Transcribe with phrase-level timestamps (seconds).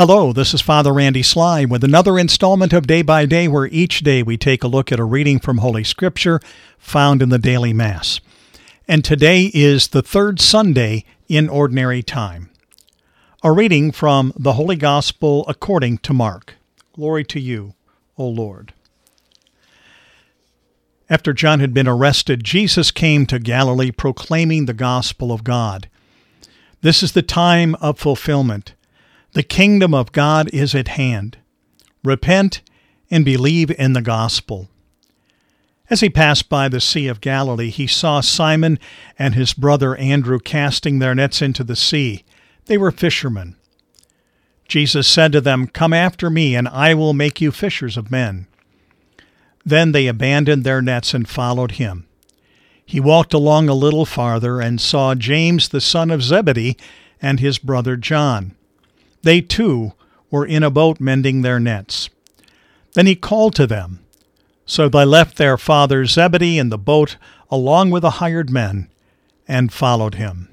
[0.00, 4.00] Hello, this is Father Randy Sly with another installment of Day by Day, where each
[4.00, 6.40] day we take a look at a reading from Holy Scripture
[6.78, 8.18] found in the daily Mass.
[8.88, 12.48] And today is the third Sunday in Ordinary Time.
[13.42, 16.54] A reading from the Holy Gospel according to Mark.
[16.94, 17.74] Glory to you,
[18.16, 18.72] O Lord.
[21.10, 25.90] After John had been arrested, Jesus came to Galilee proclaiming the gospel of God.
[26.80, 28.72] This is the time of fulfillment
[29.32, 31.38] the kingdom of God is at hand.
[32.02, 32.62] Repent
[33.10, 34.68] and believe in the gospel.
[35.88, 38.78] As he passed by the Sea of Galilee, he saw Simon
[39.18, 42.24] and his brother Andrew casting their nets into the sea.
[42.66, 43.56] They were fishermen.
[44.68, 48.46] Jesus said to them, Come after me, and I will make you fishers of men.
[49.64, 52.06] Then they abandoned their nets and followed him.
[52.86, 56.76] He walked along a little farther and saw James the son of Zebedee
[57.20, 58.54] and his brother John.
[59.22, 59.92] They too
[60.30, 62.08] were in a boat mending their nets.
[62.94, 64.00] Then he called to them.
[64.66, 67.16] So they left their father Zebedee in the boat
[67.50, 68.88] along with the hired men
[69.48, 70.48] and followed him.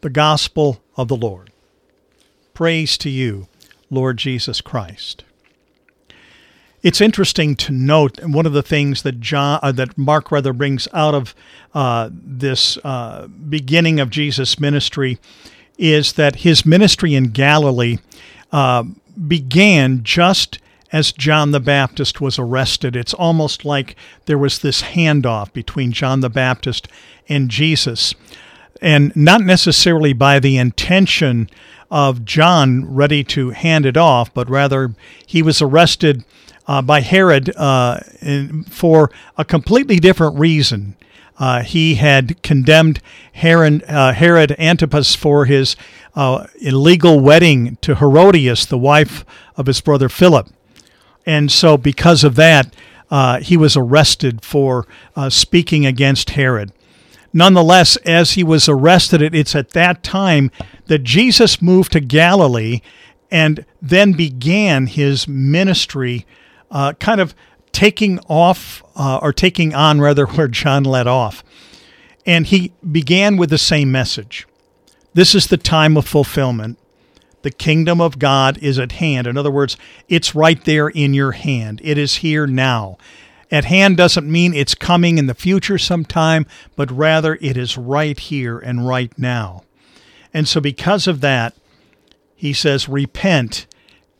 [0.00, 1.52] The Gospel of the Lord.
[2.54, 3.46] Praise to you,
[3.88, 5.24] Lord Jesus Christ.
[6.82, 10.88] It's interesting to note one of the things that John, uh, that Mark rather brings
[10.92, 11.34] out of
[11.74, 15.18] uh, this uh, beginning of Jesus' ministry
[15.80, 17.96] is that his ministry in Galilee
[18.52, 18.84] uh,
[19.26, 20.58] began just
[20.92, 22.94] as John the Baptist was arrested.
[22.94, 26.86] It's almost like there was this handoff between John the Baptist
[27.28, 28.14] and Jesus.
[28.82, 31.48] And not necessarily by the intention
[31.90, 34.94] of John ready to hand it off, but rather
[35.26, 36.24] he was arrested
[36.66, 38.00] uh, by Herod uh,
[38.68, 40.96] for a completely different reason.
[41.40, 43.00] Uh, he had condemned
[43.32, 45.74] Herod, uh, Herod Antipas for his
[46.14, 49.24] uh, illegal wedding to Herodias, the wife
[49.56, 50.48] of his brother Philip.
[51.24, 52.74] And so, because of that,
[53.10, 56.72] uh, he was arrested for uh, speaking against Herod.
[57.32, 60.50] Nonetheless, as he was arrested, it's at that time
[60.86, 62.80] that Jesus moved to Galilee
[63.30, 66.26] and then began his ministry,
[66.70, 67.34] uh, kind of
[67.72, 71.42] taking off uh, or taking on rather where John let off.
[72.26, 74.46] And he began with the same message.
[75.14, 76.78] This is the time of fulfillment.
[77.42, 79.26] The kingdom of God is at hand.
[79.26, 79.76] In other words,
[80.08, 81.80] it's right there in your hand.
[81.82, 82.98] It is here now.
[83.50, 88.18] At hand doesn't mean it's coming in the future sometime, but rather it is right
[88.18, 89.64] here and right now.
[90.32, 91.56] And so, because of that,
[92.36, 93.66] he says, repent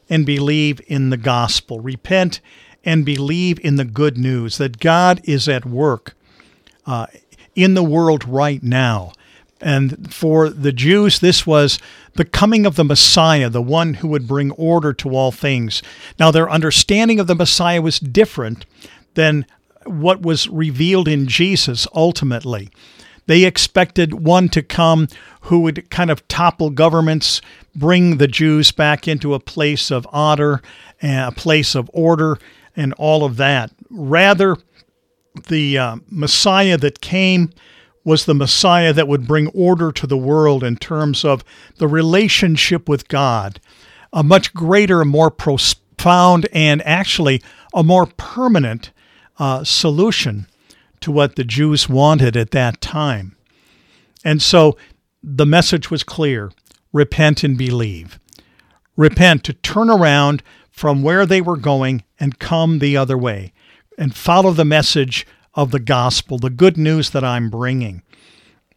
[0.09, 1.79] and believe in the gospel.
[1.79, 2.41] Repent
[2.85, 6.15] and believe in the good news that God is at work
[6.87, 7.07] uh,
[7.55, 9.13] in the world right now.
[9.61, 11.79] And for the Jews, this was
[12.15, 15.83] the coming of the Messiah, the one who would bring order to all things.
[16.19, 18.65] Now, their understanding of the Messiah was different
[19.15, 19.45] than
[19.85, 22.71] what was revealed in Jesus ultimately.
[23.27, 25.09] They expected one to come
[25.43, 27.41] who would kind of topple governments,
[27.77, 30.63] bring the Jews back into a place of honor,
[31.03, 32.39] a place of order,
[32.81, 33.71] and all of that.
[33.91, 34.57] Rather,
[35.49, 37.51] the uh, Messiah that came
[38.05, 41.45] was the Messiah that would bring order to the world in terms of
[41.77, 43.61] the relationship with God,
[44.13, 47.43] a much greater, more profound, and actually
[47.75, 48.91] a more permanent
[49.39, 50.47] uh, solution
[51.01, 53.37] to what the Jews wanted at that time.
[54.25, 54.79] And so
[55.23, 56.51] the message was clear
[56.93, 58.19] repent and believe.
[58.97, 60.43] Repent to turn around
[60.81, 63.53] from where they were going and come the other way
[63.99, 68.01] and follow the message of the gospel, the good news that I'm bringing.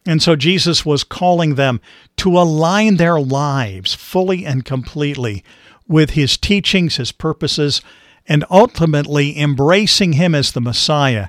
[0.04, 1.80] And so Jesus was calling them
[2.18, 5.42] to align their lives fully and completely
[5.88, 7.80] with his teachings, his purposes,
[8.28, 11.28] and ultimately embracing him as the Messiah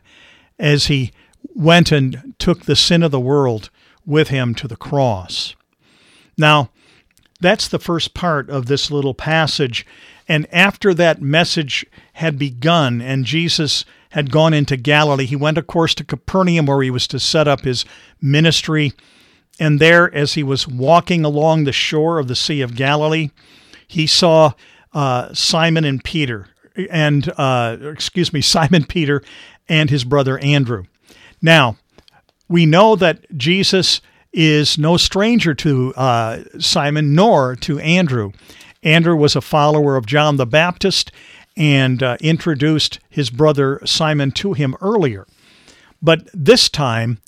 [0.59, 1.14] as he
[1.53, 3.69] went and took the sin of the world
[4.06, 5.56] with him to the cross.
[6.38, 6.69] Now,
[7.45, 9.85] that's the first part of this little passage.
[10.28, 15.67] And after that message had begun and Jesus had gone into Galilee, he went, of
[15.67, 17.85] course, to Capernaum where he was to set up his
[18.22, 18.93] ministry.
[19.59, 23.29] And there, as he was walking along the shore of the Sea of Galilee,
[23.87, 24.53] he saw
[24.93, 26.47] uh, Simon and Peter,
[26.90, 29.22] and uh, excuse me, Simon Peter
[29.70, 30.85] and his brother Andrew.
[31.41, 31.78] Now,
[32.47, 34.02] we know that Jesus
[34.35, 38.34] is no stranger to uh, Simon nor to Andrew.
[38.84, 41.11] Andrew was a follower of John the Baptist
[41.55, 45.26] and uh, introduced his brother Simon to him earlier.
[46.02, 47.20] But this time,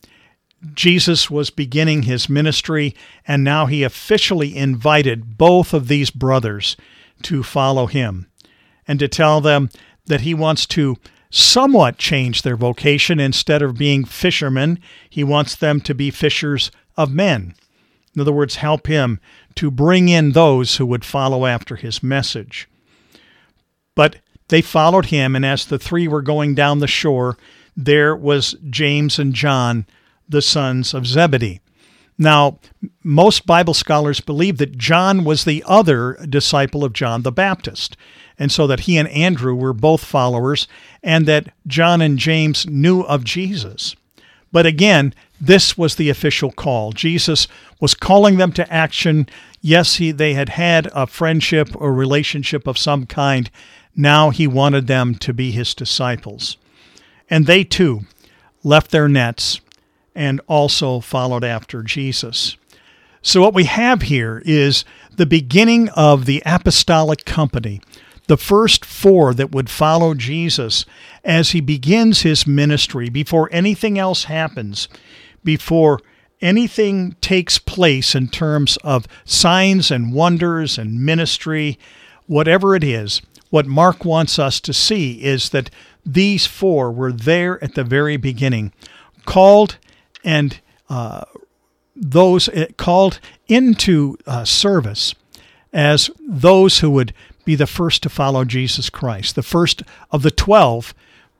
[0.73, 2.93] Jesus was beginning his ministry,
[3.25, 6.75] and now he officially invited both of these brothers
[7.23, 8.27] to follow him
[8.85, 9.69] and to tell them
[10.07, 10.97] that he wants to
[11.29, 13.19] somewhat change their vocation.
[13.19, 17.53] Instead of being fishermen, he wants them to be fishers of men.
[18.15, 19.19] In other words, help him
[19.55, 22.67] to bring in those who would follow after his message.
[23.95, 24.17] But
[24.47, 27.37] they followed him, and as the three were going down the shore,
[27.75, 29.85] there was James and John,
[30.27, 31.61] the sons of Zebedee.
[32.17, 32.59] Now,
[33.03, 37.95] most Bible scholars believe that John was the other disciple of John the Baptist,
[38.39, 40.67] and so that he and Andrew were both followers,
[41.03, 43.95] and that John and James knew of Jesus.
[44.51, 46.91] But again, this was the official call.
[46.91, 47.47] Jesus
[47.79, 49.27] was calling them to action.
[49.61, 53.49] Yes, he, they had had a friendship or relationship of some kind.
[53.95, 56.57] Now he wanted them to be his disciples.
[57.29, 58.01] And they too
[58.63, 59.59] left their nets
[60.15, 62.57] and also followed after Jesus.
[63.21, 64.85] So, what we have here is
[65.15, 67.81] the beginning of the apostolic company,
[68.27, 70.85] the first four that would follow Jesus
[71.23, 74.87] as he begins his ministry before anything else happens,
[75.43, 75.99] before
[76.41, 81.79] anything takes place in terms of signs and wonders and ministry,
[82.27, 83.21] whatever it is.
[83.49, 85.69] What Mark wants us to see is that
[86.05, 88.73] these four were there at the very beginning,
[89.25, 89.77] called
[90.23, 90.59] and
[90.89, 91.23] uh,
[91.95, 95.15] those uh, called into uh, service
[95.73, 97.13] as those who would
[97.47, 100.93] be the first to follow Jesus Christ, the first of the 12,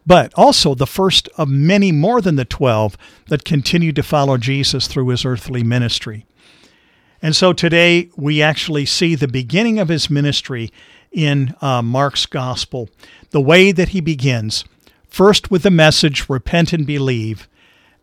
[0.06, 4.88] but also the first of many more than the 12 that continued to follow Jesus
[4.88, 6.26] through his earthly ministry.
[7.22, 10.72] And so today we actually see the beginning of his ministry
[11.12, 12.90] in uh, Mark's gospel,
[13.32, 14.64] the way that he begins,
[15.10, 17.50] first with the message, repent and believe,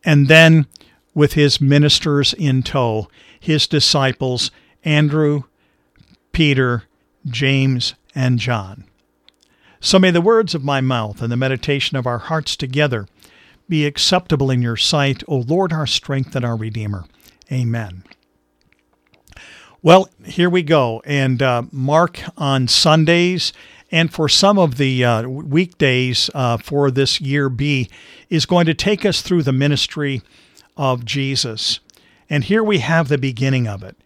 [0.05, 0.67] and then
[1.15, 3.09] with his ministers in tow,
[3.41, 4.51] his disciples,
[4.85, 5.45] Andrew,
[6.33, 6.85] Peter,
[7.27, 8.85] James, and John.
[9.81, 13.07] So may the words of my mouth and the meditation of our hearts together
[13.69, 17.05] be acceptable in your sight, O Lord, our strength and our Redeemer.
[17.51, 18.05] Amen.
[19.83, 21.03] Well, here we go.
[21.05, 23.53] And uh, Mark on Sundays
[23.91, 27.89] and for some of the uh, weekdays uh, for this year B
[28.31, 30.23] is going to take us through the ministry
[30.77, 31.81] of Jesus.
[32.31, 33.97] And here we have the beginning of it.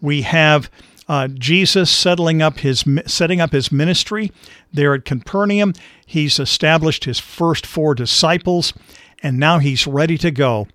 [0.00, 0.70] We have
[1.08, 4.30] uh, Jesus settling up his setting up his ministry
[4.72, 5.72] there at Capernaum.
[6.04, 8.72] He's established his first four disciples,
[9.22, 10.68] and now he's ready to go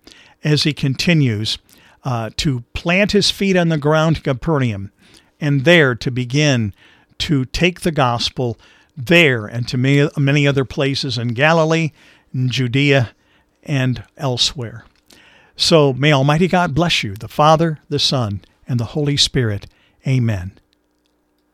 [0.43, 1.57] as he continues
[2.03, 4.91] uh, to plant his feet on the ground in Capernaum,
[5.39, 6.73] and there to begin
[7.19, 8.57] to take the gospel
[8.97, 11.91] there and to many, many other places in Galilee,
[12.33, 13.11] in Judea,
[13.63, 14.85] and elsewhere.
[15.55, 19.67] So may Almighty God bless you, the Father, the Son, and the Holy Spirit.
[20.07, 20.62] Amen.